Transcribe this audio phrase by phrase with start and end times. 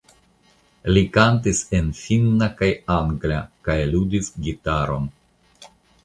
[0.97, 5.05] Li kantis en finna kaj angla kaj ludis gitaron.